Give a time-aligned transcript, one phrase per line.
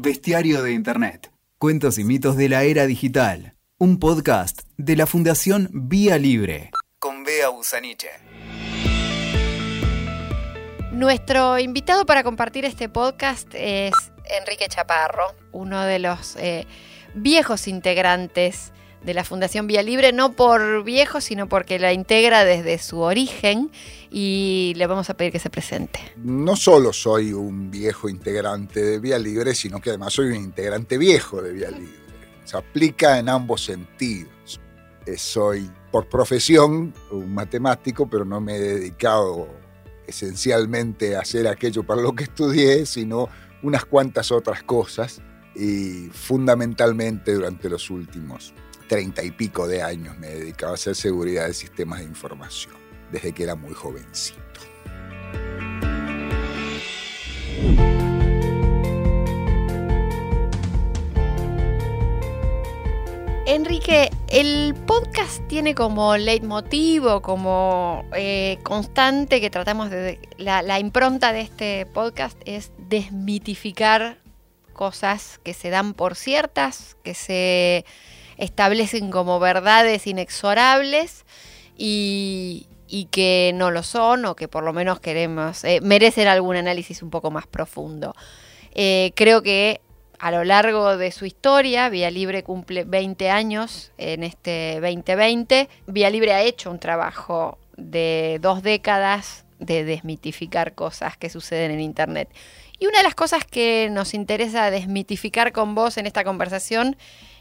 [0.00, 1.32] Bestiario de Internet.
[1.58, 3.56] Cuentos y mitos de la era digital.
[3.78, 6.70] Un podcast de la Fundación Vía Libre.
[7.00, 8.06] Con Bea Busaniche.
[10.92, 13.92] Nuestro invitado para compartir este podcast es
[14.40, 16.64] Enrique Chaparro, uno de los eh,
[17.14, 18.72] viejos integrantes
[19.04, 23.70] de la Fundación Vía Libre, no por viejo, sino porque la integra desde su origen
[24.10, 26.00] y le vamos a pedir que se presente.
[26.16, 30.98] No solo soy un viejo integrante de Vía Libre, sino que además soy un integrante
[30.98, 31.98] viejo de Vía Libre.
[32.44, 34.60] Se aplica en ambos sentidos.
[35.06, 39.48] Eh, soy por profesión un matemático, pero no me he dedicado
[40.06, 43.28] esencialmente a hacer aquello para lo que estudié, sino
[43.62, 45.20] unas cuantas otras cosas
[45.54, 48.54] y fundamentalmente durante los últimos
[48.88, 52.74] treinta y pico de años me dedicaba a hacer seguridad de sistemas de información,
[53.12, 54.40] desde que era muy jovencito.
[63.46, 70.20] Enrique, el podcast tiene como leitmotiv, como eh, constante que tratamos de...
[70.36, 74.18] La, la impronta de este podcast es desmitificar
[74.74, 77.84] cosas que se dan por ciertas, que se
[78.38, 81.26] establecen como verdades inexorables
[81.76, 82.66] y,
[83.10, 87.10] que no lo son o que por lo menos queremos, eh, merecen algún análisis un
[87.10, 88.14] poco más profundo.
[88.74, 89.82] Eh, creo que
[90.18, 95.68] a lo largo de su historia, Vía Libre cumple 20 años en este 2020.
[95.86, 101.80] Vía Libre ha hecho un trabajo de dos décadas de desmitificar cosas que suceden en
[101.80, 102.28] Internet.
[102.78, 106.96] Y una de las cosas que nos interesa desmitificar con vos en esta conversación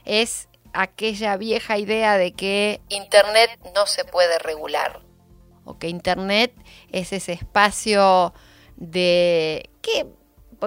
[0.06, 0.50] es
[0.82, 5.02] aquella vieja idea de que Internet no se puede regular
[5.66, 6.54] o que Internet
[6.92, 8.34] es ese espacio
[8.78, 10.06] de que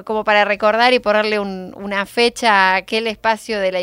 [0.04, 3.80] como para recordar y ponerle una fecha a aquel espacio de la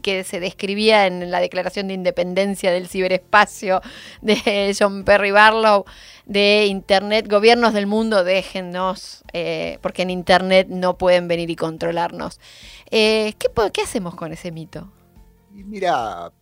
[0.00, 3.80] que se describía en la Declaración de Independencia del Ciberespacio
[4.20, 5.86] de John Perry Barlow,
[6.24, 12.38] de Internet, gobiernos del mundo, déjennos, eh, porque en Internet no pueden venir y controlarnos.
[12.92, 14.92] Eh, ¿qué, ¿Qué hacemos con ese mito?
[15.54, 16.32] Y mira,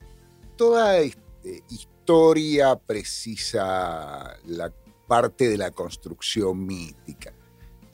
[0.57, 4.73] toda este, historia precisa la
[5.07, 7.33] parte de la construcción mítica.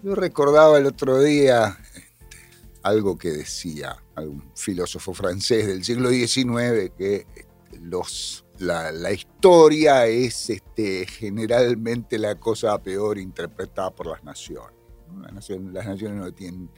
[0.03, 2.39] Yo recordaba el otro día este,
[2.83, 7.47] algo que decía algún filósofo francés del siglo XIX, que este,
[7.81, 14.77] los, la, historia es este, generalmente la cosa peor interpretada por las naciones.
[15.23, 16.71] Las naciones, las naciones no tienen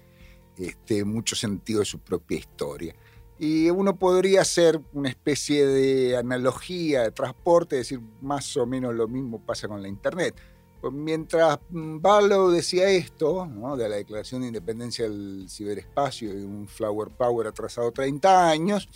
[0.57, 2.95] este, mucho sentido de su propia historia.
[3.39, 9.09] Y uno podría hacer una especie de analogía de transporte, decir más o menos lo
[9.09, 10.35] mismo pasa con la Internet.
[10.81, 17.09] Pues mientras Barlow decía esto, de la Declaración de Independencia del Ciberespacio y un Flower
[17.09, 18.89] Power atrasado 30 años,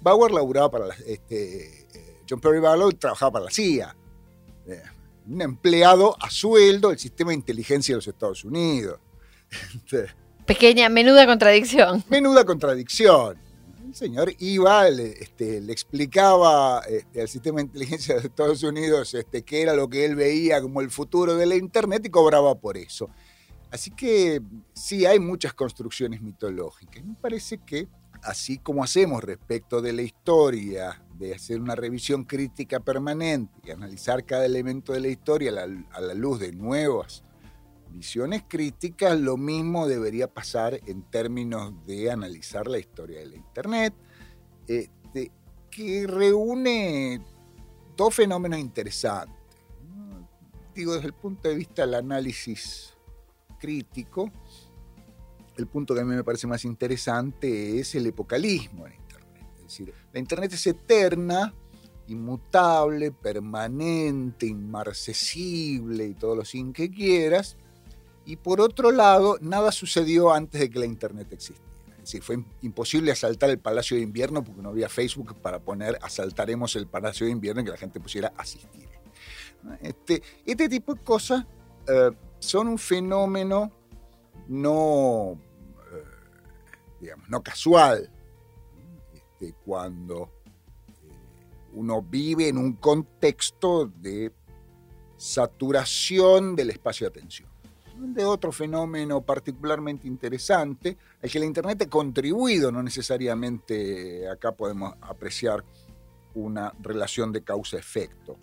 [0.00, 3.96] Bauer laburaba para la, este, eh, John Perry Barlow trabajaba para la CIA.
[4.66, 4.82] Eh,
[5.26, 9.00] un empleado a sueldo del sistema de inteligencia de los Estados Unidos.
[10.46, 12.04] Pequeña, menuda contradicción.
[12.08, 13.47] Menuda contradicción
[13.94, 19.42] señor iba, le, este, le explicaba este, al sistema de inteligencia de Estados Unidos este,
[19.42, 22.76] qué era lo que él veía como el futuro de la Internet y cobraba por
[22.76, 23.08] eso.
[23.70, 24.40] Así que
[24.72, 27.04] sí, hay muchas construcciones mitológicas.
[27.04, 27.88] Me parece que
[28.22, 34.24] así como hacemos respecto de la historia, de hacer una revisión crítica permanente y analizar
[34.24, 35.52] cada elemento de la historia
[35.92, 37.24] a la luz de nuevas
[37.90, 43.94] visiones críticas, lo mismo debería pasar en términos de analizar la historia de la Internet,
[44.66, 45.32] este,
[45.70, 47.20] que reúne
[47.96, 49.36] dos fenómenos interesantes.
[50.74, 52.96] Digo, desde el punto de vista del análisis
[53.58, 54.30] crítico,
[55.56, 59.46] el punto que a mí me parece más interesante es el epocalismo en Internet.
[59.56, 61.52] Es decir, la Internet es eterna,
[62.06, 67.56] inmutable, permanente, inmarcesible y todo lo sin que quieras,
[68.28, 71.72] y por otro lado, nada sucedió antes de que la Internet existiera.
[71.92, 75.98] Es decir, fue imposible asaltar el Palacio de Invierno porque no había Facebook para poner
[76.02, 78.86] asaltaremos el Palacio de Invierno y que la gente pusiera asistir.
[79.80, 81.46] Este, este tipo de cosas
[81.86, 83.72] eh, son un fenómeno
[84.46, 85.40] no,
[85.90, 86.04] eh,
[87.00, 88.10] digamos, no casual.
[89.14, 90.30] Este, cuando
[91.02, 91.14] eh,
[91.72, 94.30] uno vive en un contexto de
[95.16, 97.47] saturación del espacio de atención
[97.98, 104.94] de otro fenómeno particularmente interesante, al que la Internet ha contribuido, no necesariamente acá podemos
[105.00, 105.64] apreciar
[106.34, 108.36] una relación de causa-efecto.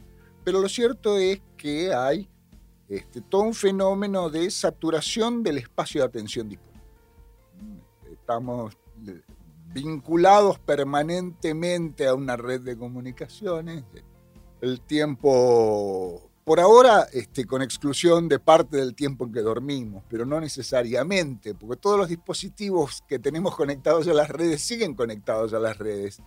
[0.44, 2.30] Pero lo cierto es que hay
[2.88, 6.81] este, todo un fenómeno de saturación del espacio de atención disponible.
[8.12, 8.78] estamos
[9.74, 13.84] vinculados permanentemente a una red de comunicaciones.
[14.62, 20.27] El tiempo, por ahora, este, con exclusión de parte del tiempo en que dormimos, pero
[20.27, 25.59] no necesariamente, porque todos los dispositivos que tenemos conectados a las redes siguen conectados a
[25.59, 26.21] las redes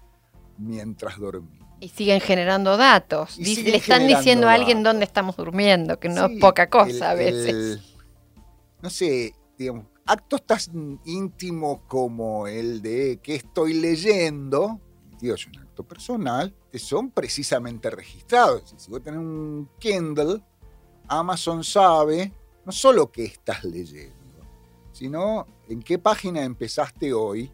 [0.59, 1.69] mientras dormimos.
[1.79, 3.39] Y siguen generando datos.
[3.39, 7.79] le están diciendo a alguien dónde estamos durmiendo, que no es poca cosa a veces.
[8.83, 14.81] no sé, digamos, actos tan íntimos como el de qué estoy leyendo,
[15.21, 18.75] Es un acto personal, que son precisamente registrados.
[18.77, 20.41] Si vos tenés un Kindle,
[21.09, 22.33] Amazon sabe
[22.65, 24.15] no solo qué estás leyendo,
[24.93, 27.51] sino en qué página empezaste hoy,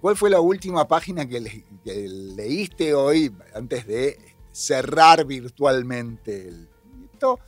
[0.00, 1.40] cuál fue la última página que,
[1.84, 4.18] leíste hoy antes de
[4.50, 6.50] cerrar virtualmente.
[7.12, 7.40] Esto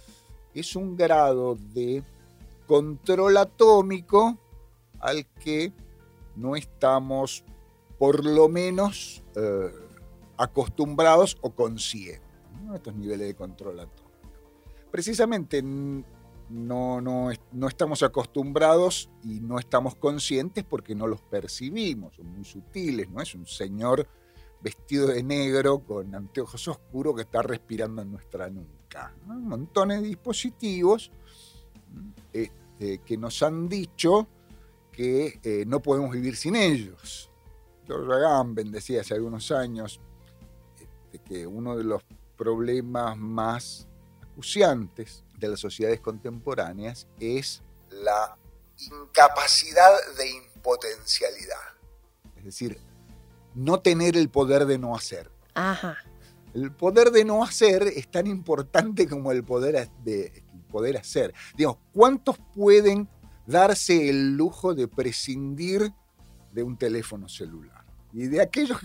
[0.52, 2.02] es un grado de
[2.66, 4.38] control atómico
[5.00, 5.72] al que
[6.36, 7.44] no estamos
[7.98, 9.70] por lo menos eh,
[10.36, 12.22] acostumbrados o conscientes,
[12.62, 12.74] ¿no?
[12.74, 14.04] estos niveles de control atómico.
[14.90, 22.26] Precisamente no, no, no, estamos acostumbrados y no estamos conscientes porque no los percibimos, son
[22.28, 24.06] muy sutiles, no es un señor
[24.60, 29.14] vestido de negro con anteojos oscuros que está respirando en nuestra nuca.
[29.26, 31.10] Montones de dispositivos
[32.32, 34.26] este, que nos han dicho
[34.90, 37.30] que eh, no podemos vivir sin ellos.
[37.86, 40.00] George Agamben decía hace algunos años
[40.80, 42.02] este, que uno de los
[42.36, 43.86] problemas más
[44.22, 48.36] acuciantes de las sociedades contemporáneas es la
[48.78, 51.56] incapacidad de impotencialidad.
[52.36, 52.78] Es decir,
[53.54, 55.30] no tener el poder de no hacer.
[56.54, 61.32] El poder de no hacer es tan importante como el poder de poder hacer.
[61.56, 63.08] Digamos, ¿cuántos pueden
[63.46, 65.92] darse el lujo de prescindir
[66.54, 67.84] de un teléfono celular.
[68.12, 68.78] Y de aquellos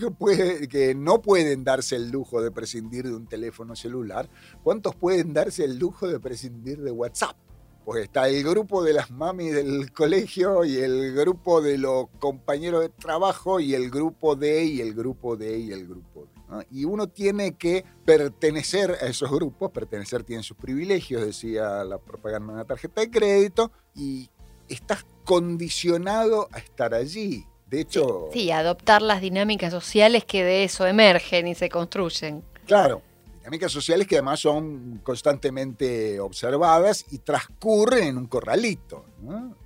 [0.68, 4.28] que, no pueden darse el lujo de prescindir de un teléfono celular,
[4.64, 7.36] ¿cuántos pueden darse el lujo de prescindir de WhatsApp?
[7.84, 12.82] Pues está el grupo de las mamis del colegio y el grupo de los compañeros
[12.82, 16.66] de trabajo y el grupo de y el grupo de y el grupo de.
[16.72, 22.48] Y uno tiene que pertenecer a esos grupos, pertenecer tiene sus privilegios, decía la propaganda
[22.48, 24.28] de una tarjeta de crédito, y
[24.68, 27.46] estás condicionado a estar allí.
[27.70, 28.30] De hecho...
[28.32, 32.42] Sí, adoptar las dinámicas sociales que de eso emergen y se construyen.
[32.66, 33.00] Claro,
[33.38, 39.04] dinámicas sociales que además son constantemente observadas y transcurren en un corralito,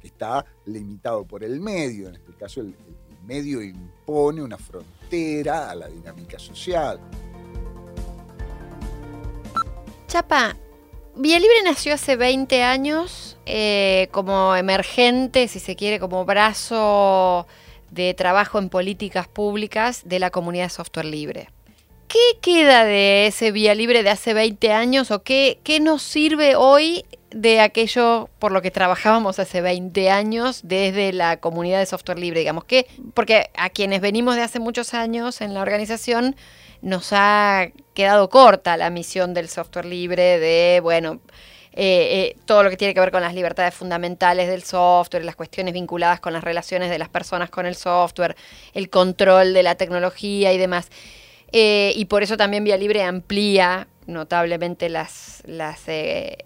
[0.03, 2.11] que está limitado por el medio.
[2.11, 7.01] En este caso, el, el medio impone una frontera a la dinámica social.
[10.09, 10.55] Chapa,
[11.17, 17.47] Vía Libre nació hace 20 años eh, como emergente, si se quiere, como brazo
[17.95, 21.49] de trabajo en políticas públicas de la comunidad de software libre.
[22.09, 26.55] ¿Qué queda de ese Vía Libre de hace 20 años o qué, qué nos sirve
[26.55, 32.19] hoy de aquello por lo que trabajábamos hace 20 años desde la comunidad de software
[32.19, 36.37] libre, digamos que, porque a quienes venimos de hace muchos años en la organización,
[36.81, 41.21] nos ha quedado corta la misión del software libre de, bueno,
[41.77, 45.35] eh, eh, todo lo que tiene que ver con las libertades fundamentales del software, las
[45.35, 48.37] cuestiones vinculadas con las relaciones de las personas con el software,
[48.75, 50.89] el control de la tecnología y demás.
[51.51, 55.83] Eh, y por eso también Vía Libre amplía notablemente las, las,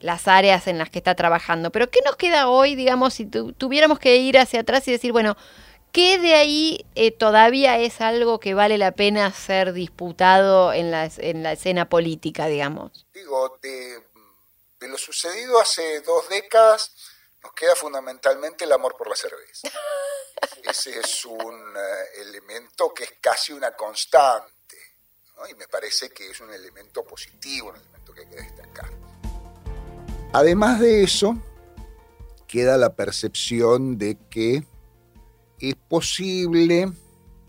[0.00, 1.70] las, áreas en las que está trabajando.
[1.72, 5.36] Pero ¿qué nos queda hoy, digamos, si tuviéramos que ir hacia atrás y decir, bueno,
[5.92, 11.10] ¿Qué de ahí eh, todavía es algo que vale la pena ser disputado en la,
[11.16, 13.06] en la escena política, digamos?
[13.14, 13.97] Digo, de,
[14.98, 16.92] lo sucedido hace dos décadas
[17.42, 19.68] nos queda fundamentalmente el amor por la cerveza.
[20.64, 24.76] Ese es un eh, elemento que es casi una constante,
[25.48, 28.90] y me parece que es un elemento positivo, un elemento que hay que destacar.
[30.32, 31.36] Además de eso,
[32.48, 34.64] queda la percepción de que
[35.60, 36.90] es posible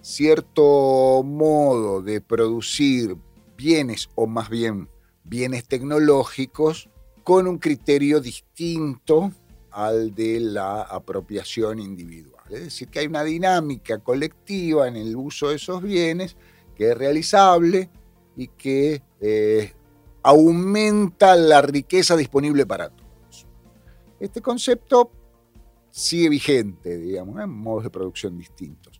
[0.03, 3.15] cierto modo de producir
[3.55, 4.87] bienes o más bien
[5.23, 6.89] bienes tecnológicos
[7.29, 9.31] con un criterio distinto
[9.69, 12.43] al de la apropiación individual.
[12.49, 16.35] Es decir, que hay una dinámica colectiva en el uso de esos bienes
[16.75, 17.91] que es realizable
[18.35, 19.73] y que eh,
[20.23, 23.45] aumenta la riqueza disponible para todos.
[24.19, 25.11] Este concepto
[25.91, 28.99] sigue vigente, digamos, en modos de producción distintos.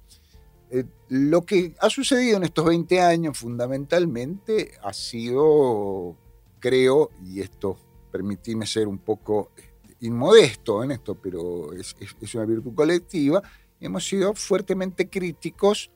[0.70, 6.16] Eh, lo que ha sucedido en estos 20 años fundamentalmente ha sido,
[6.60, 9.70] creo, y esto permitíme ser un poco este,
[10.02, 11.96] inmodesto en esto, pero es,
[12.34, 13.42] una virtud colectiva,
[13.80, 15.92] hemos sido fuertemente críticos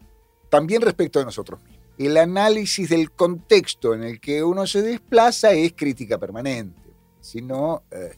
[0.50, 1.79] también respecto de nosotros mismos.
[1.98, 6.82] El análisis del contexto en el que uno se desplaza es crítica permanente.
[7.22, 8.17] Si no, eh,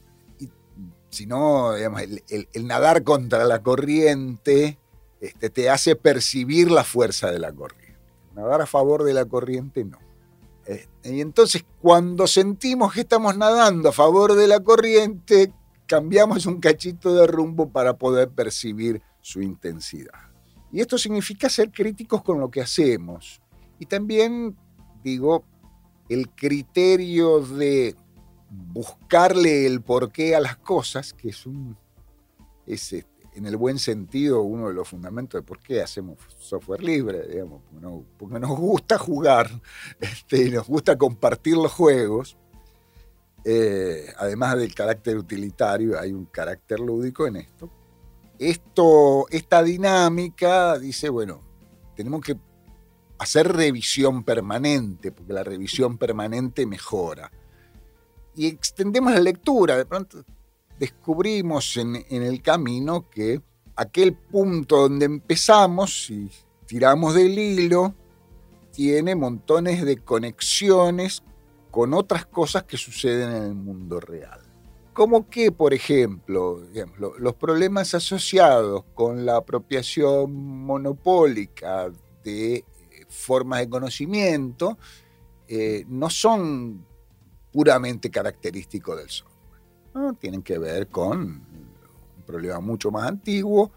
[1.10, 4.80] si no el, nadar contra la corriente
[5.20, 8.00] este, te hace percibir la fuerza de la corriente.
[8.34, 10.00] Nadar a favor de la corriente no.
[10.66, 15.54] Este, y entonces cuando sentimos que estamos nadando a favor de la corriente,
[15.86, 20.32] cambiamos un cachito de rumbo para poder percibir su intensidad.
[20.72, 23.42] Y esto significa ser críticos con lo que hacemos.
[23.80, 24.58] Y también,
[25.04, 25.46] digo,
[26.10, 27.96] el criterio de
[28.50, 31.78] buscarle el porqué a las cosas, que es un,
[32.66, 36.82] es este, en el buen sentido uno de los fundamentos de por qué hacemos software
[36.82, 37.62] libre, digamos,
[38.18, 39.50] porque, nos gusta jugar
[40.00, 42.38] este, y nos gusta compartir los juegos.
[43.44, 47.70] Eh, además del carácter utilitario, hay un carácter lúdico en esto.
[48.40, 49.28] esto.
[49.30, 51.42] Esta dinámica dice, bueno,
[51.96, 52.38] tenemos que
[53.20, 57.32] hacer revisión permanente, porque la revisión permanente mejora.
[58.34, 60.26] Y extendemos la lectura, de pronto
[60.80, 63.42] descubrimos en, el camino que
[63.76, 66.30] aquel punto donde empezamos y
[66.66, 67.94] tiramos del hilo
[68.72, 71.24] tiene montones de conexiones
[71.72, 74.42] con otras cosas que suceden en el mundo real.
[74.94, 76.62] Como que, por ejemplo,
[77.20, 81.90] los problemas asociados con la apropiación monopólica
[82.24, 82.66] de eh,
[83.10, 84.78] formas de conocimiento
[85.48, 86.86] eh, no son
[87.52, 89.10] puramente característicos del
[90.20, 93.72] tienen que ver con un problema mucho más antiguo,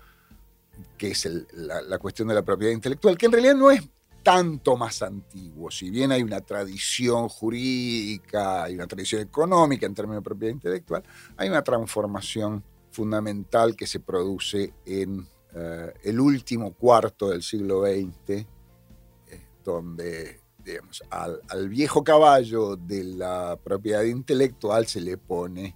[0.96, 3.88] que es la, cuestión de la propiedad intelectual, que en realidad no es
[4.22, 10.22] tanto más antiguo, si bien hay una tradición jurídica, hay una tradición económica en términos
[10.22, 11.02] de propiedad intelectual,
[11.36, 18.30] hay una transformación fundamental que se produce en eh, el último cuarto del siglo XX,
[18.30, 18.46] eh,
[19.64, 25.74] donde digamos, al, viejo caballo de la propiedad intelectual se le pone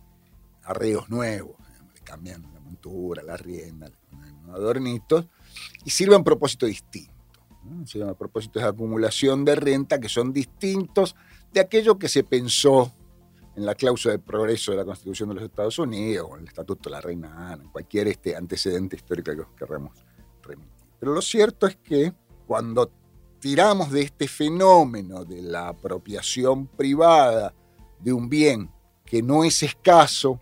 [0.65, 1.57] arreglos nuevos,
[2.23, 3.91] le la montura, la rienda,
[4.53, 5.27] adornitos,
[5.85, 7.13] y sirven a propósito distinto.
[7.87, 11.15] Sirven a propósito de acumulación de renta que son distintos
[11.53, 12.93] de aquello que se pensó
[13.55, 16.89] en la cláusula de progreso de la Constitución de los Estados Unidos, en el Estatuto
[16.89, 19.93] de la Reina Ana, en cualquier este antecedente histórico que queramos
[20.43, 20.73] remitir.
[20.99, 22.13] Pero lo cierto es que
[22.47, 22.91] cuando
[23.39, 27.53] tiramos de este fenómeno de la apropiación privada
[28.01, 28.71] de un bien
[29.05, 30.41] que no es escaso,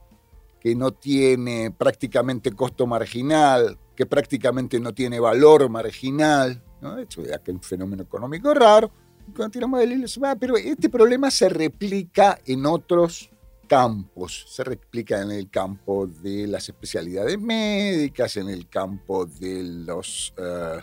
[0.60, 6.98] que no tiene prácticamente costo marginal, que prácticamente no tiene valor marginal, ¿no?
[6.98, 8.90] hecho de aquel fenómeno económico raro,
[9.34, 13.30] cuando tiramos del hilo, ah, pero este problema se replica en otros
[13.66, 20.34] campos, se replica en el campo de las especialidades médicas, en el campo de los
[20.36, 20.80] eh,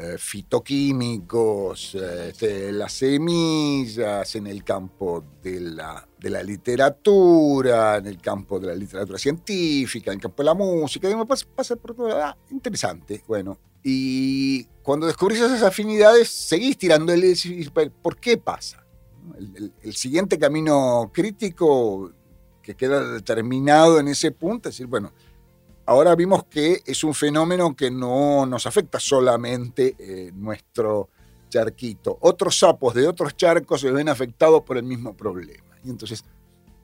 [0.00, 8.20] eh, fitoquímicos, este, las semillas, en el campo de la, de la, literatura, en el
[8.20, 12.16] campo de la literatura científica, en el campo de la música, pasa, pasa por todo.
[12.16, 13.58] Ah, interesante, bueno.
[13.82, 17.36] Y cuando descubrís esas afinidades, seguís tirando el...
[18.00, 18.86] ¿Por qué pasa?
[19.36, 22.12] El, el siguiente camino crítico
[22.62, 25.12] que queda determinado en ese punto es decir, bueno,
[25.88, 31.08] ahora vimos que es un fenómeno que no nos afecta solamente eh, nuestro
[31.48, 32.18] charquito.
[32.20, 35.78] Otros sapos de otros charcos se ven afectados por el mismo problema.
[35.82, 36.24] Y entonces,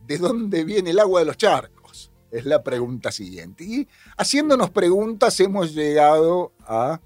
[0.06, 2.10] ¿de dónde viene el agua de los charcos?
[2.30, 3.62] Es la pregunta siguiente.
[3.64, 6.98] Y haciéndonos preguntas hemos llegado a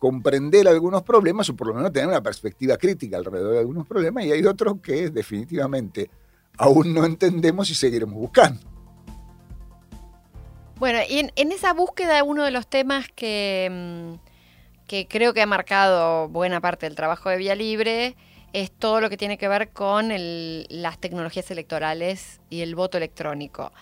[0.00, 4.24] comprender algunos problemas o por lo menos tener una perspectiva crítica alrededor de algunos problemas
[4.24, 6.10] y hay otros que definitivamente
[6.56, 8.77] aún no entendemos y seguiremos buscando.
[10.78, 14.14] Bueno, y en, esa búsqueda uno de los temas que, mm,
[14.86, 18.14] que creo que ha marcado buena parte del trabajo de Vía Libre
[18.52, 23.72] es todo lo que tiene que ver con las tecnologías electorales y el voto electrónico.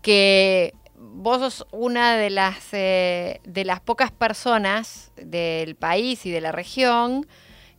[0.00, 6.40] Que vos sos una de las, eh, de las pocas personas del país y de
[6.40, 7.26] la región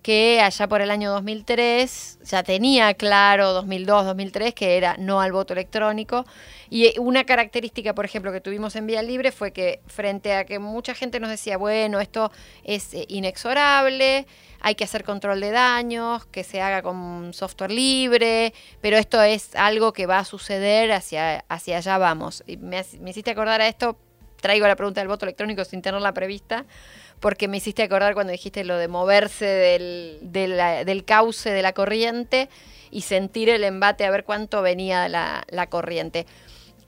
[0.01, 5.31] que allá por el año 2003 ya tenía claro, 2002, 2003, que era no al
[5.31, 6.25] voto electrónico.
[6.69, 10.59] Y una característica, por ejemplo, que tuvimos en Vía Libre fue que frente a que
[10.59, 12.31] mucha gente nos decía, bueno, esto
[12.63, 14.25] es eh, inexorable,
[14.61, 19.55] hay que hacer control de daños, que se haga con software libre, pero esto es
[19.55, 22.43] algo que va a suceder, hacia, hacia allá vamos.
[22.47, 23.97] Y me, me hiciste acordar a esto,
[24.39, 26.65] traigo la pregunta del voto electrónico sin tenerla prevista
[27.19, 32.49] porque me hiciste acordar cuando dijiste lo de moverse del, cauce de la corriente
[32.91, 36.25] y sentir el embate a ver cuánto venía la, la corriente.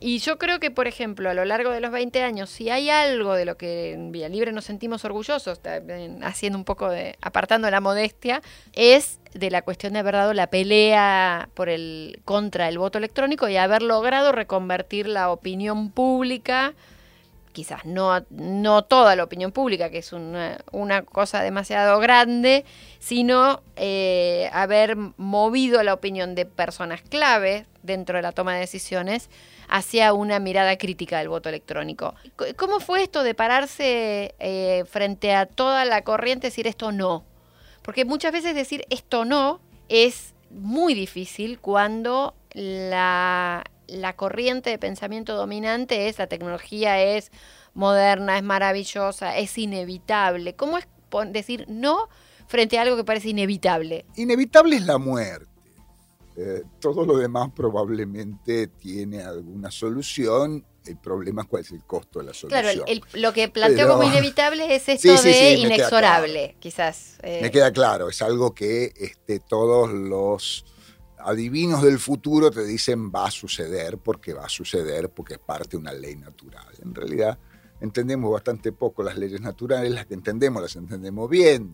[0.03, 2.89] Y yo creo que, por ejemplo, a lo largo de los 20 años, si hay
[2.89, 5.61] algo de lo que en Vía Libre nos sentimos orgullosos,
[6.23, 8.41] haciendo un poco de, apartando la modestia,
[8.73, 13.47] es de la cuestión de haber dado la pelea por el, contra el voto electrónico
[13.47, 16.73] y haber logrado reconvertir la opinión pública
[17.51, 20.57] quizás no, no toda la opinión pública, que es una,
[21.03, 22.65] cosa demasiado grande,
[22.99, 29.29] sino eh, haber movido la opinión de personas clave dentro de la toma de decisiones
[29.67, 32.15] hacia una mirada crítica del voto electrónico.
[32.57, 37.23] ¿Cómo fue esto de pararse eh, frente a toda la corriente y decir esto no?
[37.81, 45.35] Porque muchas veces decir esto no es muy difícil cuando la, la corriente de pensamiento
[45.35, 47.31] dominante es la tecnología es
[47.73, 50.55] moderna, es maravillosa, es inevitable.
[50.55, 50.87] ¿Cómo es
[51.31, 52.07] decir no
[52.47, 54.05] frente a algo que parece inevitable?
[54.15, 55.47] Inevitable es la muerte.
[56.37, 60.65] Eh, todo lo demás probablemente tiene alguna solución.
[60.85, 62.85] El problema es cuál es el costo de la solución.
[62.85, 67.17] Claro, lo que planteo como inevitable es esto de inexorable, quizás.
[67.21, 67.39] Eh.
[67.41, 70.65] Me queda claro, es algo que este, todos los
[71.23, 75.71] adivinos del futuro te dicen va a suceder porque va a suceder porque es parte
[75.71, 76.67] de una ley natural.
[76.83, 77.37] En realidad
[77.79, 81.73] entendemos bastante poco las leyes naturales, las que entendemos las entendemos bien.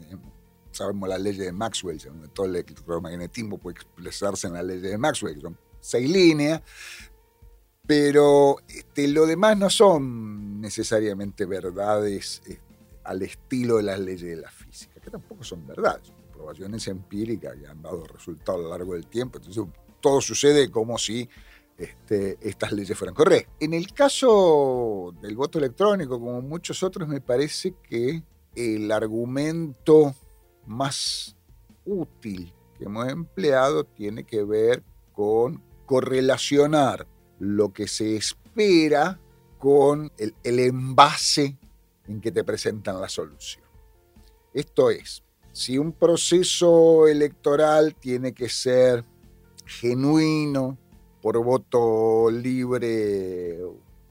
[0.72, 2.00] Sabemos las leyes de Maxwell,
[2.34, 6.62] todo el electromagnetismo puede expresarse en las leyes de Maxwell, son seis líneas,
[7.86, 12.62] pero este, lo demás no son necesariamente verdades este,
[13.06, 16.12] al estilo de las leyes de la física, que tampoco son verdades,
[16.48, 19.38] son probaciones empíricas que han dado resultados a lo largo del tiempo.
[19.38, 19.64] Entonces
[20.00, 21.30] todo sucede como si
[21.78, 23.54] este, estas leyes fueran correctas.
[23.60, 28.24] En el caso del voto electrónico, como muchos otros, me parece que
[28.56, 30.16] el argumento
[30.66, 31.36] más
[31.86, 37.08] útil que hemos empleado tiene que ver con correlacionar
[37.40, 39.20] lo que se espera
[39.58, 41.58] con el, el envase
[42.08, 43.66] en que te presentan la solución.
[44.54, 45.24] Esto es,
[45.58, 49.04] si un proceso electoral tiene que ser
[49.66, 50.78] genuino,
[51.20, 53.58] por voto libre,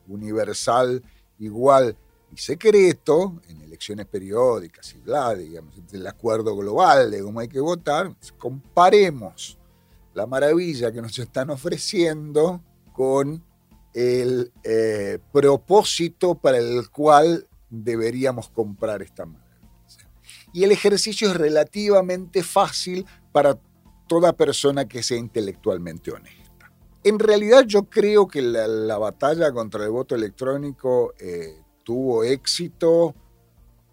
[0.09, 1.01] universal,
[1.39, 1.97] igual
[2.35, 7.61] y secreto, en elecciones periódicas y bla, digamos, el acuerdo global de cómo hay que
[7.61, 9.57] votar, comparemos
[10.15, 12.61] la maravilla que nos están ofreciendo
[12.93, 13.41] con
[13.95, 19.46] el eh, propósito para el cual deberíamos comprar esta maravilla.
[20.57, 23.59] Y el ejercicio es relativamente fácil para
[24.09, 26.73] toda persona que sea intelectualmente honesta.
[27.05, 33.15] En realidad yo creo que la, batalla contra el voto electrónico eh, tuvo éxito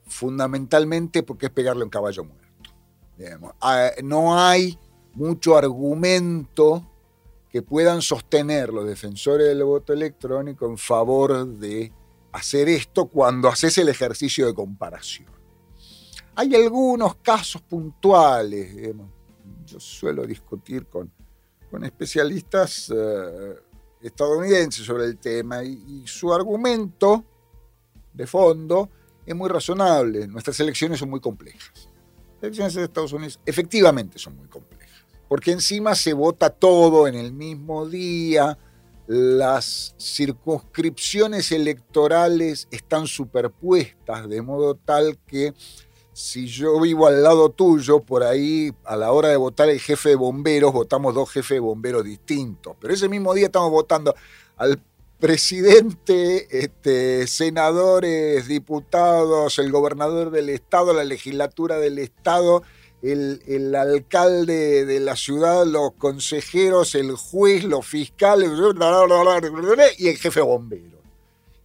[0.07, 2.71] fundamentalmente porque es pegarle un caballo muerto.
[3.59, 4.79] Ah, no hay
[5.15, 6.89] mucho argumento
[7.49, 11.91] que puedan sostener los defensores del voto electrónico en favor de
[12.31, 15.42] hacer esto cuando haces el ejercicio de comparación.
[16.35, 18.93] Hay algunos casos puntuales,
[19.65, 21.11] yo suelo discutir con
[21.73, 23.55] con especialistas eh,
[23.99, 27.25] estadounidenses sobre el tema y, su argumento
[28.13, 28.91] de fondo
[29.25, 30.27] es muy razonable.
[30.27, 31.89] Nuestras elecciones son muy complejas.
[32.35, 37.15] Las elecciones de Estados Unidos efectivamente son muy complejas, porque encima se vota todo en
[37.15, 38.55] el mismo día,
[39.07, 45.55] las circunscripciones electorales están superpuestas de modo tal que
[46.13, 50.09] si yo vivo al lado tuyo, por ahí a la hora de votar el jefe
[50.09, 52.75] de bomberos, votamos dos jefes de bomberos distintos.
[52.79, 54.15] Pero ese mismo día estamos votando
[54.57, 54.79] al
[55.19, 62.61] presidente, este, senadores, diputados, el gobernador del estado, la legislatura del estado,
[63.01, 68.49] el, el, alcalde de la ciudad, los consejeros, el juez, los fiscales
[69.97, 70.92] y el jefe de bomberos.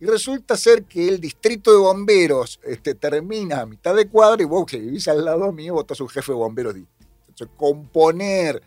[0.00, 4.46] Y resulta ser que el distrito de bomberos este, termina a mitad de cuadra y
[4.46, 7.14] vos que vivís al lado mío votás un jefe de bomberos distinto.
[7.28, 8.62] Entonces, componer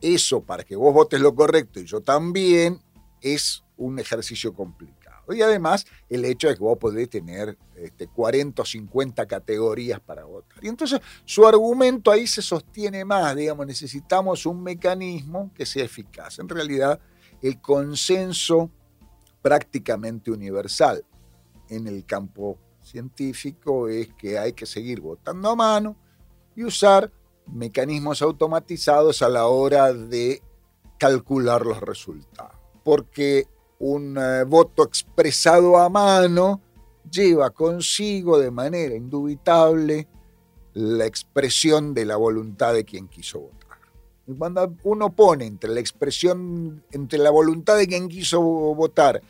[0.00, 2.80] eso para que vos votes lo correcto y yo también
[3.20, 5.02] es un ejercicio complicado.
[5.32, 10.24] Y además el hecho de que vos podés tener este, 40 o 50 categorías para
[10.24, 10.64] votar.
[10.64, 16.40] Y entonces su argumento ahí se sostiene más, digamos, necesitamos un mecanismo que sea eficaz.
[16.40, 16.98] En realidad
[17.40, 18.70] el consenso
[19.42, 21.04] prácticamente universal
[21.68, 25.96] en el campo científico es que hay que seguir votando a mano
[26.54, 27.10] y usar
[27.46, 30.42] mecanismos automatizados a la hora de
[30.98, 32.56] calcular los resultados.
[32.84, 33.46] Porque
[33.78, 36.60] un eh, voto expresado a mano
[37.10, 40.06] lleva consigo de manera indubitable
[40.74, 43.78] la expresión de la voluntad de quien quiso votar.
[44.26, 49.20] Y cuando uno pone entre la expresión, entre la voluntad de quien quiso votar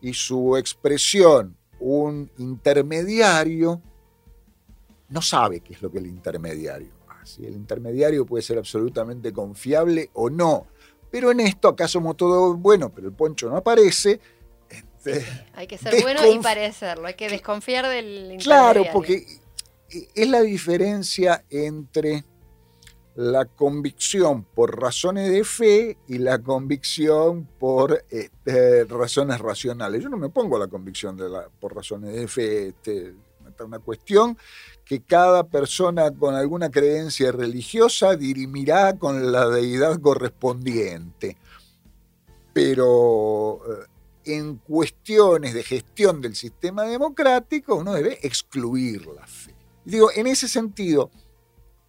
[0.00, 3.80] y su expresión un intermediario,
[5.08, 7.46] no sabe qué es lo que el intermediario hace.
[7.46, 10.66] El intermediario puede ser absolutamente confiable o no.
[11.10, 14.20] Pero en esto acá somos todos bueno, pero el poncho no aparece.
[14.68, 18.82] Este, hay que ser bueno y parecerlo, hay que desconfiar del intermediario.
[18.82, 19.26] Claro, porque
[19.88, 22.24] es la diferencia entre
[23.20, 30.02] la convicción por razones de fe y la convicción por este, razones racionales.
[30.02, 32.68] Yo no me pongo la convicción de la, por razones de fe.
[32.68, 34.38] Este, es una cuestión
[34.86, 41.36] que cada persona con alguna creencia religiosa dirimirá con la deidad correspondiente.
[42.54, 49.54] Pero eh, en cuestiones de gestión del sistema democrático uno debe excluir la fe.
[49.84, 51.10] Digo, en ese sentido,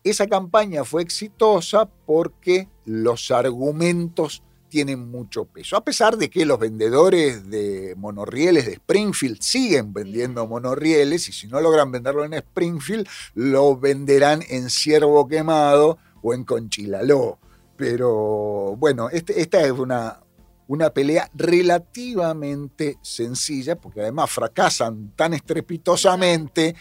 [0.03, 5.75] esa campaña fue exitosa porque los argumentos tienen mucho peso.
[5.75, 11.47] A pesar de que los vendedores de monorrieles de Springfield siguen vendiendo monorrieles y si
[11.47, 17.37] no logran venderlo en Springfield, lo venderán en Ciervo Quemado o en Conchilaló.
[17.75, 20.21] Pero bueno, este, esta es una,
[20.67, 26.75] una pelea relativamente sencilla, porque además fracasan tan estrepitosamente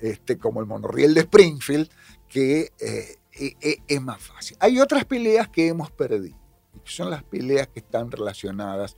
[0.00, 1.90] este, como el monorriel de Springfield,
[2.32, 4.56] que eh, e, e, es más fácil.
[4.60, 6.36] Hay otras peleas que hemos perdido,
[6.84, 8.96] que son las peleas que están relacionadas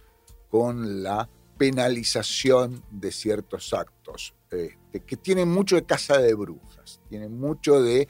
[0.48, 7.38] con la penalización de ciertos actos, este, que tienen mucho de casa de brujas, tienen
[7.38, 8.08] mucho de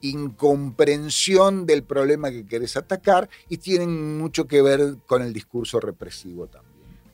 [0.00, 6.46] incomprensión del problema que querés atacar y tienen mucho que ver con el discurso represivo
[6.46, 6.68] también.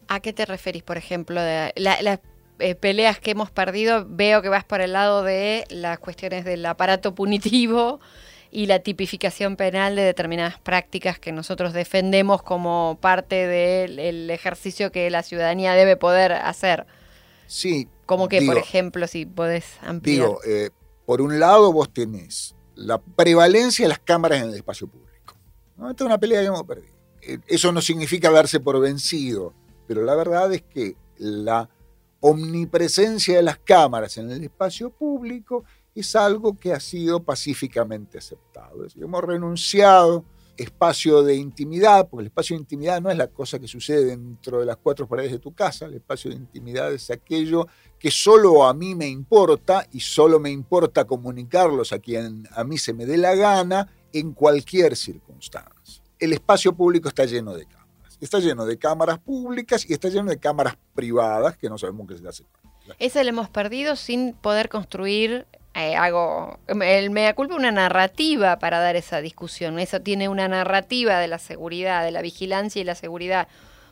[0.09, 1.41] ¿A qué te referís, por ejemplo?
[1.41, 2.21] De la,
[2.59, 6.65] eh, peleas que hemos perdido, veo que vas por el lado de las cuestiones del
[6.67, 8.01] aparato punitivo
[8.51, 15.11] y la tipificación penal de determinadas prácticas que nosotros defendemos como parte del ejercicio que
[15.11, 16.87] la ciudadanía debe poder hacer.
[17.49, 17.89] Sí.
[18.07, 20.29] Como que, por ejemplo, si podés ampliar.
[20.29, 20.71] Digo, eh,
[21.05, 25.35] por un lado vos tenés la prevalencia de las cámaras en el espacio público.
[25.77, 26.95] Esta es una pelea que hemos perdido.
[27.23, 29.53] Eh, eso no significa darse por vencido,
[29.89, 31.69] pero la verdad es que la
[32.27, 38.87] omnipresencia de las cámaras en el espacio público es algo que ha sido pacíficamente aceptado.
[38.97, 40.25] Hemos renunciado
[40.57, 44.61] espacio de intimidad, porque el espacio de intimidad no es la cosa que sucede dentro
[44.61, 47.67] de las cuatro paredes de tu casa, el espacio de intimidad es aquello
[47.99, 52.79] que solo a mí me importa y solo me importa comunicarlos a quien a mí
[52.79, 56.03] se me dé la gana en cualquier circunstancia.
[56.19, 57.84] El espacio público está lleno de cámaras
[58.25, 62.19] está lleno de cámaras públicas y está lleno de cámaras privadas que no sabemos qué
[62.19, 62.45] se hace.
[62.99, 68.79] Ese lo hemos perdido sin poder construir eh, algo, el mea culpa una narrativa para
[68.81, 69.79] dar esa discusión.
[69.79, 73.49] Eso tiene una narrativa de la seguridad, de la vigilancia y la seguridad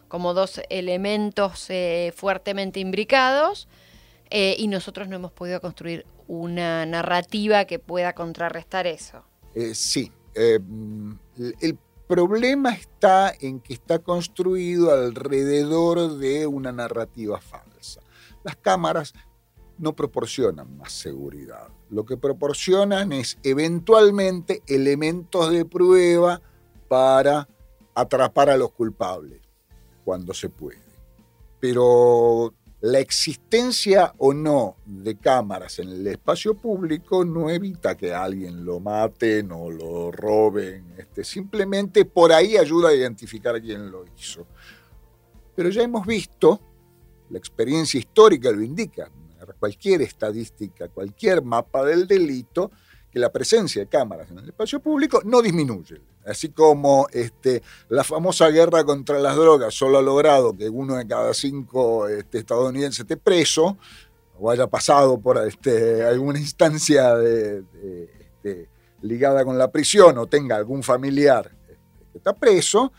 [0.08, 3.66] como dos elementos eh, fuertemente imbricados
[4.30, 9.24] eh, y nosotros no hemos podido construir una narrativa que pueda contrarrestar eso.
[9.74, 11.78] sí, el
[12.12, 18.02] problema está en que está construido alrededor de una narrativa falsa.
[18.44, 19.14] Las cámaras
[19.78, 21.68] no proporcionan más seguridad.
[21.88, 26.42] Lo que proporcionan es eventualmente elementos de prueba
[26.86, 27.48] para
[27.94, 29.40] atrapar a los culpables
[30.04, 30.82] cuando se puede.
[31.60, 38.64] Pero la existencia o no de cámaras en el espacio público no evita que alguien
[38.64, 40.92] lo maten o lo roben.
[40.98, 44.48] Este, simplemente por ahí ayuda a identificar quién lo hizo.
[45.54, 46.60] Pero ya hemos visto,
[47.30, 49.08] la experiencia histórica lo indica,
[49.60, 52.72] cualquier estadística, cualquier mapa del delito,
[53.08, 56.00] que la presencia de cámaras en el espacio público no disminuye.
[56.26, 61.06] Así como este, la famosa guerra contra las drogas solo ha logrado que uno de
[61.06, 63.76] cada cinco este, estadounidenses esté preso
[64.38, 68.68] o haya pasado por este, alguna instancia este,
[69.02, 71.50] ligada con la prisión o tenga algún familiar
[72.12, 72.92] que está preso,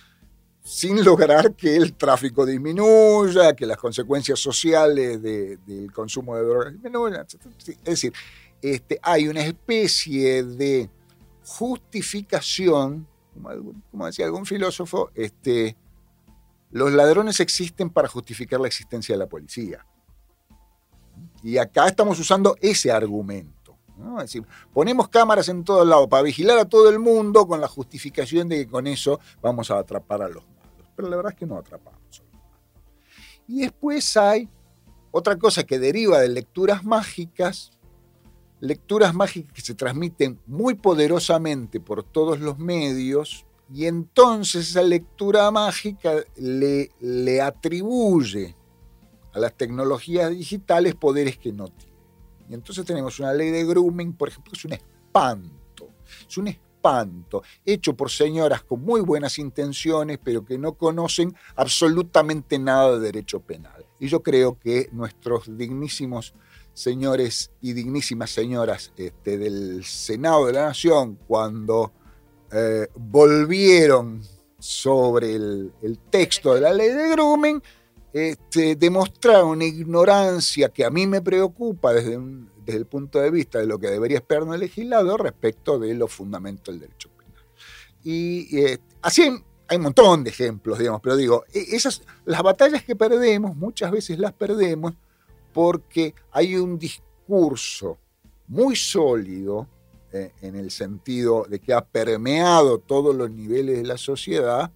[0.64, 7.26] sin lograr que el tráfico disminuya, que las consecuencias sociales del consumo de drogas disminuyan.
[7.26, 8.14] Es decir,
[8.62, 10.90] este, hay una especie de
[11.46, 15.76] justificación, como, decía algún filósofo, este,
[16.72, 19.86] los ladrones existen para justificar la existencia de la policía.
[21.42, 23.78] Y acá estamos usando ese argumento.
[24.18, 27.68] Es decir, ponemos cámaras en todos lados para vigilar a todo el mundo con la
[27.68, 30.90] justificación de que con eso vamos a atrapar a los malos.
[30.96, 32.24] Pero la verdad es que no atrapamos.
[33.48, 34.50] Y después hay
[35.12, 37.72] otra cosa que deriva de lecturas mágicas,
[38.64, 45.52] lecturas mágicas que se transmiten muy poderosamente por todos los medios y entonces esa lectura
[45.52, 48.56] mágica le, le atribuye
[49.34, 51.94] a las tecnologías digitales poderes que no tienen.
[52.50, 55.90] Y entonces tenemos una ley de grooming, por ejemplo, que es un espanto.
[56.30, 62.60] Es un espanto, hecho por señoras con muy buenas intenciones, pero que no conocen absolutamente
[62.60, 63.86] nada de derecho penal.
[64.00, 66.34] Y yo creo que nuestros dignísimos
[66.74, 71.92] señores y dignísimas señoras este, del Senado de la Nación, cuando
[72.52, 74.22] eh, volvieron
[74.60, 77.62] sobre el, texto de la ley de grooming,
[78.14, 82.20] este, demostraron una ignorancia que a mí me preocupa desde,
[82.68, 86.74] el punto de vista de lo que debería esperar un legislador respecto de los fundamentos
[86.74, 87.44] del derecho penal.
[88.04, 89.24] Y eh, así
[89.68, 91.78] hay un montón de ejemplos, digamos, pero digo, e,
[92.26, 94.94] las batallas que perdemos, muchas veces las perdemos
[95.54, 97.98] porque hay un discurso
[98.48, 99.68] muy sólido
[100.12, 104.72] eh, en el sentido de que ha permeado todos los niveles de la sociedad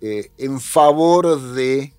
[0.00, 1.92] eh, en favor de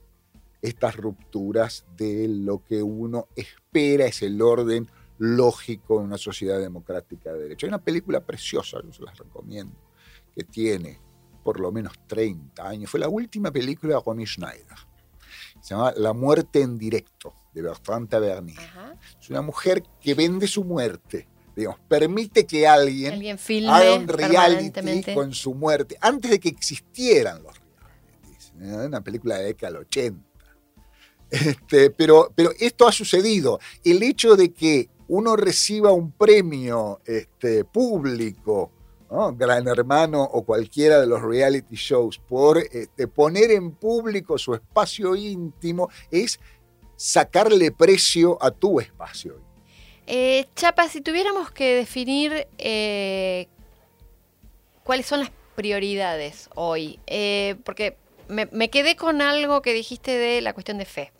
[0.61, 7.33] estas rupturas de lo que uno espera es el orden lógico en una sociedad democrática
[7.33, 7.65] de derecho.
[7.65, 9.75] Hay una película preciosa, yo se las recomiendo,
[10.33, 10.99] que tiene
[11.43, 12.89] por lo menos 30 años.
[12.89, 14.77] Fue la última película de Ronnie Schneider.
[15.61, 18.59] Se llama La muerte en directo, de Bertrand Tavernier.
[19.19, 21.27] Es una mujer que vende su muerte
[21.87, 28.53] permite que alguien, haga un reality con su muerte, antes de que existieran los realities.
[28.87, 30.29] Una película de década del 80.
[31.31, 33.59] Este, pero, pero esto ha sucedido.
[33.83, 38.71] El hecho de que uno reciba un premio este, público,
[39.35, 45.15] Gran Hermano o cualquiera de los reality shows, por este, poner en público su espacio
[45.15, 46.39] íntimo, es
[46.99, 49.39] sacarle precio a tu espacio.
[50.05, 53.47] Eh, Chapa, si tuviéramos que definir eh,
[54.83, 57.95] cuáles son las prioridades hoy, eh, porque
[58.27, 61.13] me, quedé con algo que dijiste de la cuestión de fe,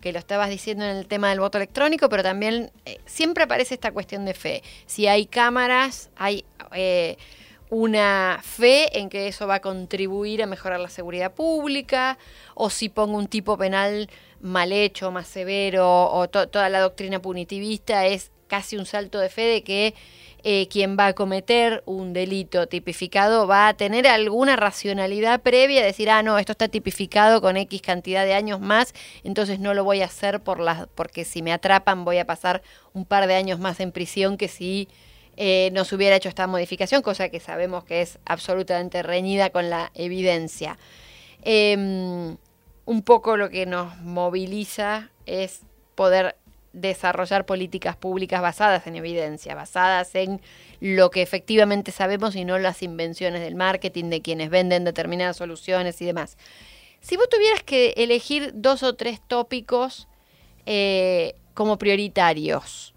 [0.00, 2.72] que lo estabas diciendo en el tema del voto electrónico, pero también
[3.04, 4.62] siempre aparece esta cuestión de fe.
[4.86, 6.46] Si hay cámaras, hay
[7.68, 12.16] una fe en que eso va a contribuir a mejorar la seguridad pública,
[12.54, 14.08] o si pongo un tipo penal
[14.40, 19.42] mal hecho, más severo, o toda la doctrina punitivista es casi un salto de fe
[19.42, 19.94] de que
[20.48, 26.08] eh, quien va a cometer un delito tipificado va a tener alguna racionalidad previa, decir,
[26.08, 28.94] ah, no, esto está tipificado con X cantidad de años más,
[29.24, 32.62] entonces no lo voy a hacer por las, porque si me atrapan voy a pasar
[32.92, 34.88] un par de años más en prisión que si
[35.36, 39.68] eh, no se hubiera hecho esta modificación, cosa que sabemos que es absolutamente reñida con
[39.68, 40.78] la evidencia.
[41.42, 42.36] Em,
[42.86, 45.60] un poco lo que nos moviliza es
[45.94, 46.36] poder
[46.72, 50.40] desarrollar políticas públicas basadas en evidencia, basadas en
[50.80, 56.00] lo que efectivamente sabemos y no las invenciones del marketing de quienes venden determinadas soluciones
[56.00, 56.36] y demás.
[57.00, 60.06] Si vos tuvieras que elegir dos o tres tópicos
[60.66, 62.94] eh, como prioritarios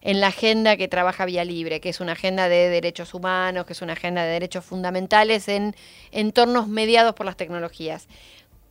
[0.00, 3.72] en la agenda que trabaja Vía Libre, que es una agenda de derechos humanos, que
[3.72, 5.74] es una agenda de derechos fundamentales en
[6.10, 8.06] entornos mediados por las tecnologías,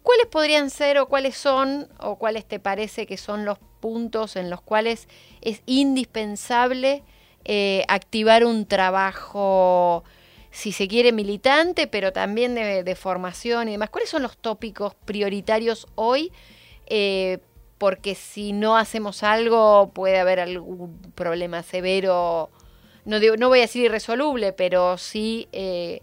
[0.04, 4.50] ¿Cuáles podrían ser o cuáles son o cuáles te parece que son los puntos en
[4.50, 5.08] los cuales
[5.42, 7.04] es indispensable
[7.46, 10.04] eh, activar un trabajo,
[10.52, 13.90] si se quiere, militante, pero también de, formación y demás?
[13.90, 16.34] ¿Cuáles son los tópicos prioritarios hoy?
[16.88, 17.40] Eh,
[17.78, 22.50] porque si no hacemos algo puede haber algún problema severo,
[23.06, 25.48] no, voy a decir irresoluble, pero sí...
[25.54, 26.02] Eh,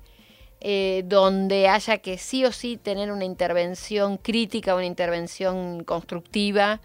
[0.61, 6.81] eh, donde haya que sí o sí tener una intervención crítica, una intervención constructiva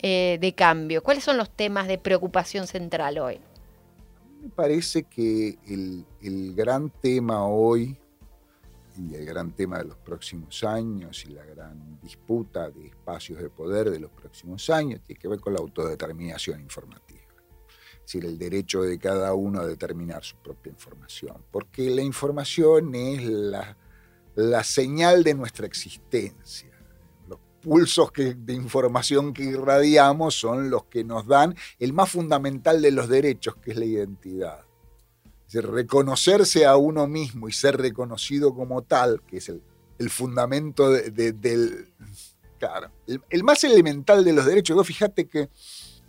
[0.00, 1.02] eh, de cambio.
[1.02, 3.38] ¿Cuáles son los temas de preocupación central hoy?
[4.42, 7.94] Me parece que el, el gran tema hoy
[8.96, 13.50] y el gran tema de los próximos años y la gran disputa de espacios de
[13.50, 17.19] poder de los próximos años tiene que ver con la autodeterminación informativa
[18.10, 23.24] decir, el derecho de cada uno a determinar su propia información, porque la información es
[23.24, 23.76] la,
[24.34, 26.70] la señal de nuestra existencia.
[27.28, 32.90] Los pulsos de información que irradiamos son los que nos dan el más fundamental de
[32.90, 34.64] los derechos, que es la identidad.
[35.48, 39.62] Es reconocerse a uno mismo y ser reconocido como tal, que es el,
[39.98, 41.88] el fundamento del...
[42.58, 44.86] Claro, el, el, más elemental de los derechos.
[44.86, 45.48] fíjate que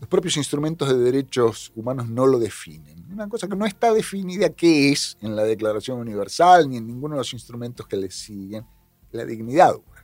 [0.01, 3.05] los propios instrumentos de derechos humanos no lo definen.
[3.13, 7.15] Una cosa que no está definida qué es en la Declaración Universal ni en ninguno
[7.15, 8.65] de los instrumentos que le siguen,
[9.11, 10.03] la dignidad humana.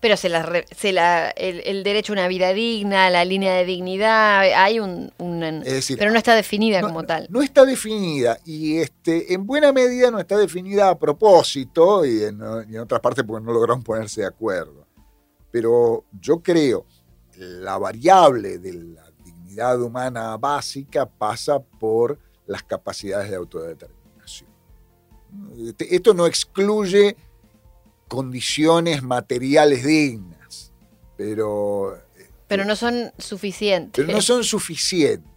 [0.00, 3.64] Pero se la, se la, el, el derecho a una vida digna, la línea de
[3.64, 5.10] dignidad, hay un...
[5.16, 7.26] un- Es decir, pero no está definida no, como tal.
[7.30, 12.38] No está definida y este, en buena medida no está definida a propósito y en,
[12.68, 14.86] y en otras partes porque no lograron ponerse de acuerdo.
[15.50, 16.84] Pero yo creo
[17.38, 19.07] la variable de la
[19.58, 24.48] dignidad humana básica pasa por las capacidades de autodeterminación.
[25.66, 27.16] Este- Esto no excluye
[28.06, 30.72] condiciones materiales dignas,
[31.16, 31.98] pero
[32.46, 33.92] Pero no son suficientes.
[34.04, 35.28] pero no son suficientes.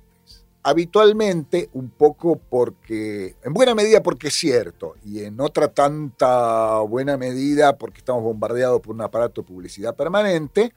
[0.64, 7.18] Habitualmente, un poco porque, en buena medida porque es cierto, y en otra tanta buena
[7.18, 10.72] medida porque estamos bombardeados por un aparato de publicidad permanente,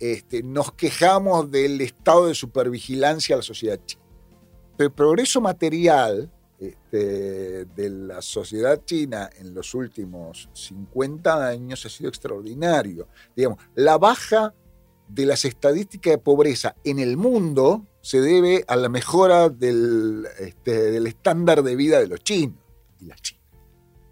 [0.00, 4.02] este, nos quejamos del estado de supervigilancia de la sociedad china.
[4.76, 11.88] Pero el progreso material este, de la sociedad china en los últimos 50 años ha
[11.88, 13.08] sido extraordinario.
[13.36, 14.54] Digamos, la baja
[15.06, 20.90] de las estadísticas de pobreza en el mundo se debe a la mejora del, este,
[20.92, 22.56] del estándar de vida de los chinos
[23.00, 23.39] y las chinas.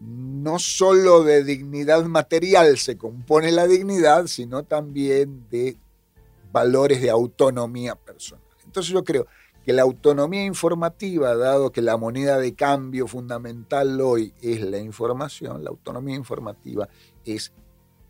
[0.01, 5.77] No solo de dignidad material se compone la dignidad, sino también de
[6.53, 8.45] valores de autonomía personal.
[8.65, 9.27] Entonces yo creo
[9.65, 15.63] que la autonomía informativa, dado que la moneda de cambio fundamental hoy es la información,
[15.63, 16.89] la autonomía informativa
[17.25, 17.53] es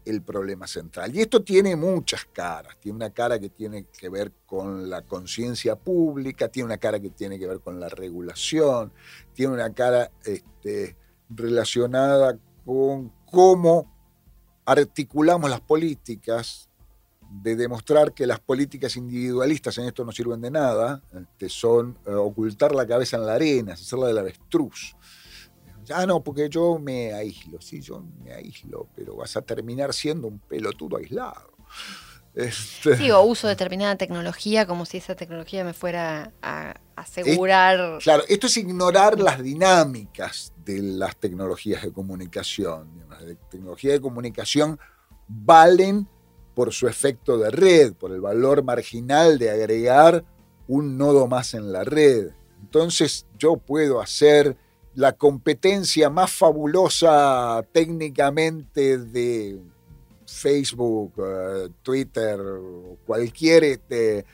[0.05, 1.15] el problema central.
[1.15, 2.77] Y esto tiene muchas caras.
[2.81, 7.11] Tiene una cara que tiene que ver con la conciencia pública, tiene una cara que
[7.11, 8.93] tiene que ver con la regulación,
[9.35, 10.97] tiene una cara este,
[11.29, 13.93] relacionada con cómo
[14.65, 16.69] articulamos las políticas,
[17.31, 22.13] de demostrar que las políticas individualistas en esto no sirven de nada, este, son eh,
[22.13, 24.97] ocultar la cabeza en la arena, hacerla del avestruz.
[25.91, 27.61] Ah, no, porque yo me aíslo.
[27.61, 31.53] Sí, yo me aíslo, pero vas a terminar siendo un pelotudo aislado.
[32.35, 37.99] Este, Sí, o uso determinada tecnología como si esa tecnología me fuera a asegurar.
[38.03, 42.89] Claro, esto es ignorar las dinámicas las tecnologías de comunicación.
[43.09, 44.79] Las tecnologías de comunicación
[45.27, 46.07] valen
[46.55, 50.25] por su efecto de red, por el valor marginal de agregar
[50.67, 52.31] un nodo más en la red.
[52.61, 54.57] Entonces yo puedo hacer
[54.95, 59.61] la competencia más fabulosa técnicamente de
[60.27, 62.39] Facebook, uh, Twitter,
[63.07, 64.27] cualquier este,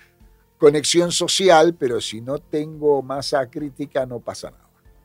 [0.59, 4.64] conexión social, pero si no tengo masa crítica no pasa nada.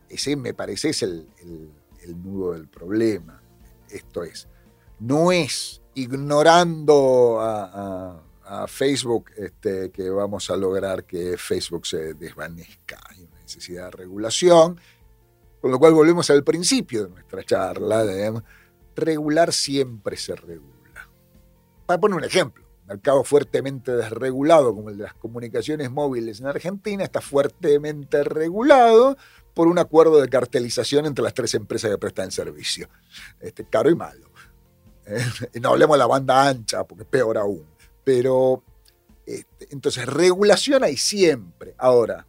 [0.10, 1.28] Ese me parece es el,
[2.04, 3.42] el, nudo del problema.
[3.90, 4.48] Esto es,
[5.00, 8.26] no es ignorando a,
[8.68, 13.00] Facebook este, que vamos a lograr que Facebook se desvanezca.
[13.08, 14.80] Hay una necesidad de regulación,
[15.62, 18.04] con lo cual volvemos al principio de nuestra charla,
[18.96, 21.10] regular siempre se regula.
[21.86, 26.48] Para poner un ejemplo, un mercado fuertemente desregulado como el de las comunicaciones móviles en
[26.48, 29.16] Argentina está fuertemente regulado
[29.54, 32.90] por un acuerdo de cartelización entre las tres empresas que prestan servicio,
[33.40, 34.30] este, caro y malo.
[35.06, 37.66] Eh, no hablemos de la banda ancha, porque es peor aún.
[38.04, 38.64] Pero,
[39.26, 41.76] este, entonces, regulación hay siempre.
[41.78, 42.26] Ahora,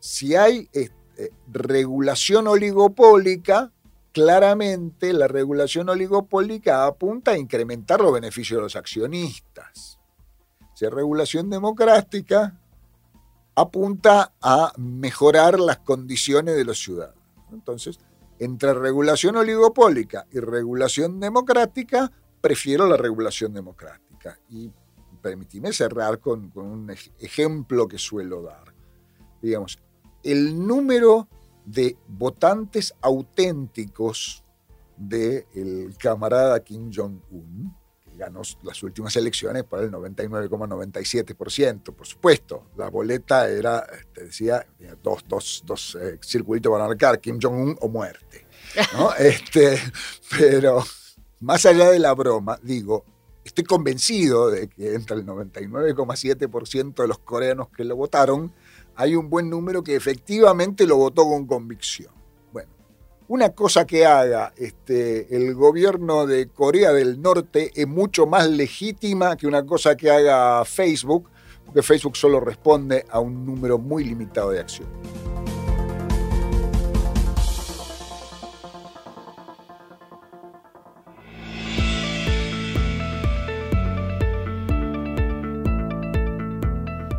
[0.00, 3.72] si hay este, regulación oligopólica,
[4.12, 9.98] claramente la regulación oligopólica apunta a incrementar los beneficios de los accionistas.
[10.74, 12.60] Si hay regulación democrática,
[13.54, 17.22] apunta a mejorar las condiciones de los ciudadanos.
[17.52, 17.98] Entonces,
[18.38, 24.38] entre regulación oligopólica y regulación democrática, prefiero la regulación democrática.
[24.48, 24.70] Y
[25.22, 28.74] permitime cerrar con, un ej ejemplo que suelo dar.
[29.40, 29.78] Digamos,
[30.22, 31.28] el número
[31.64, 34.44] de votantes auténticos
[34.96, 37.74] del camarada Kim Jong-un,
[38.16, 41.94] ganó las últimas elecciones por el 99,97%.
[41.94, 44.66] Por supuesto, la boleta era, te decía,
[45.02, 48.46] dos, dos, dos eh, circulitos para marcar, Kim Jong-un o muerte.
[48.94, 49.12] ¿no?
[49.18, 49.78] este,
[50.36, 50.82] pero
[51.40, 53.04] más allá de la broma, digo,
[53.44, 58.52] estoy convencido de que entre el 99,7% de los coreanos que lo votaron,
[58.96, 62.12] hay un buen número que efectivamente lo votó con convicción.
[63.34, 69.36] Una cosa que haga este, el gobierno de Corea del Norte es mucho más legítima
[69.36, 71.28] que una cosa que haga Facebook,
[71.66, 74.94] porque Facebook solo responde a un número muy limitado de acciones.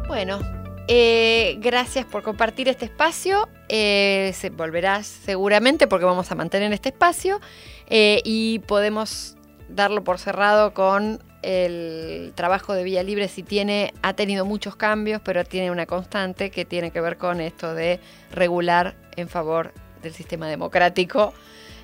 [0.08, 0.40] Bueno,
[0.88, 3.50] eh, gracias por compartir este espacio.
[3.70, 7.40] Eh, se volverás seguramente porque vamos a mantener este espacio
[7.88, 9.36] eh, y podemos
[9.70, 15.22] darlo por cerrado con el trabajo de Vía Libre sí tiene, ha tenido muchos cambios,
[15.24, 18.00] pero tiene una constante que tiene que ver con esto de
[18.32, 19.72] regular en favor
[20.02, 21.34] del sistema democrático,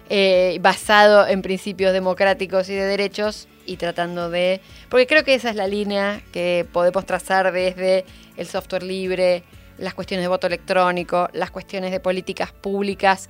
[0.09, 4.61] eh, basado en principios democráticos y de derechos y tratando de...
[4.89, 8.05] Porque creo que esa es la línea que podemos trazar desde
[8.37, 9.43] el software libre,
[9.77, 13.29] las cuestiones de voto electrónico, las cuestiones de políticas públicas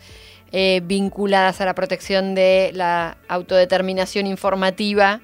[0.52, 5.22] eh, vinculadas a la protección de la autodeterminación informativa.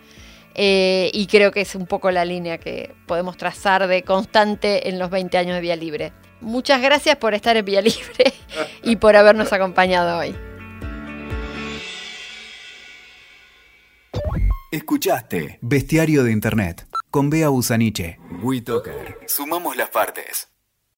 [0.55, 4.97] Eh, y creo que es un poco la línea que podemos trazar de constante en
[4.97, 6.13] los 20 años de Vía Libre.
[6.39, 8.34] Muchas gracias por estar en Vía Libre
[8.84, 10.47] y por habernos acompañado hoy.
[14.70, 18.20] Escuchaste Bestiario de Internet con Bea Busaniche.
[18.43, 19.18] WeToker.
[19.26, 20.49] Sumamos las partes.